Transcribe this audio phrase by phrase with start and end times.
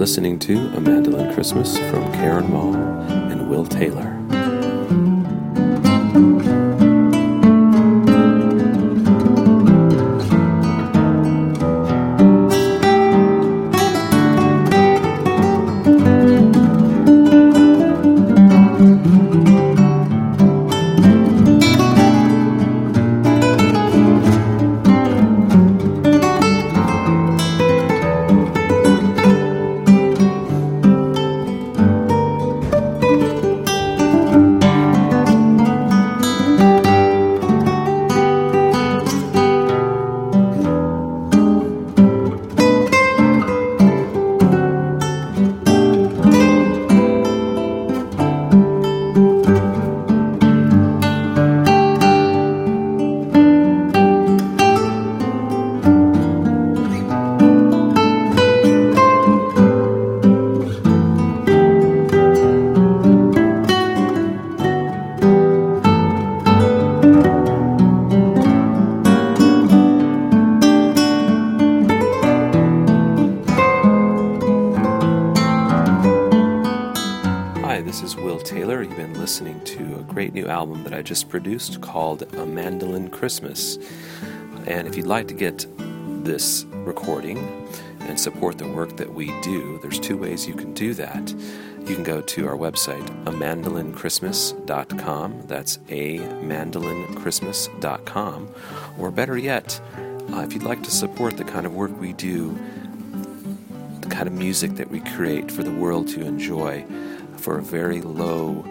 [0.00, 4.19] listening to A Mandolin Christmas from Karen Mall and Will Taylor.
[77.90, 78.84] This is Will Taylor.
[78.84, 83.10] You've been listening to a great new album that I just produced called A Mandolin
[83.10, 83.78] Christmas.
[84.68, 85.66] And if you'd like to get
[86.24, 87.38] this recording
[88.02, 91.34] and support the work that we do, there's two ways you can do that.
[91.80, 95.42] You can go to our website, amandolinchristmas.com.
[95.48, 98.54] That's a mandolinchristmas.com.
[99.00, 99.80] Or better yet,
[100.32, 102.56] uh, if you'd like to support the kind of work we do,
[104.00, 106.86] the kind of music that we create for the world to enjoy
[107.40, 108.64] for a very low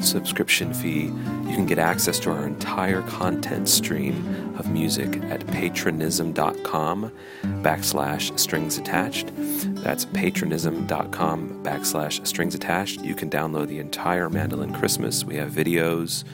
[0.00, 7.12] subscription fee, you can get access to our entire content stream of music at patronism.com
[7.62, 9.30] backslash strings attached.
[9.82, 13.02] That's patronism.com backslash strings attached.
[13.02, 15.24] You can download the entire Mandolin Christmas.
[15.24, 16.24] We have videos.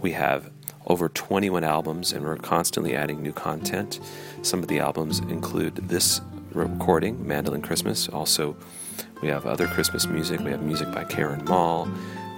[0.00, 0.50] We have
[0.86, 4.00] over 21 albums, and we're constantly adding new content.
[4.42, 6.20] Some of the albums include this
[6.52, 8.08] recording, Mandolin Christmas.
[8.08, 8.56] Also,
[9.22, 10.40] we have other Christmas music.
[10.40, 11.88] We have music by Karen Mall.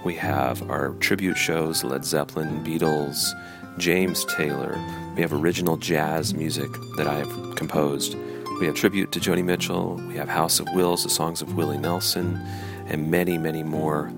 [0.05, 3.33] We have our tribute shows Led Zeppelin, Beatles,
[3.79, 4.79] James Taylor.
[5.15, 8.15] We have original jazz music that I have composed.
[8.59, 9.95] We have tribute to Joni Mitchell.
[10.07, 12.39] We have House of Wills, the songs of Willie Nelson,
[12.85, 14.13] and many, many more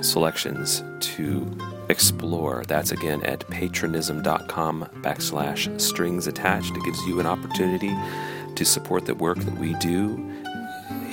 [0.00, 2.62] selections to explore.
[2.68, 6.76] That's again at patronism.com backslash strings attached.
[6.76, 7.94] It gives you an opportunity
[8.54, 10.32] to support the work that we do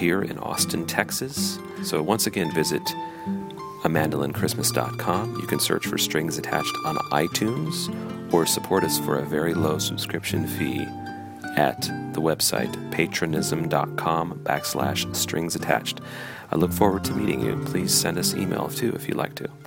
[0.04, 1.58] here in Austin, Texas.
[1.82, 2.84] So once again, visit
[3.84, 5.40] amandolinchristmas.com.
[5.40, 7.74] You can search for strings attached on iTunes
[8.34, 10.86] or support us for a very low subscription fee
[11.56, 16.02] at the website patronism.com backslash strings attached.
[16.52, 17.64] I look forward to meeting you.
[17.64, 19.63] Please send us email too if you'd like to.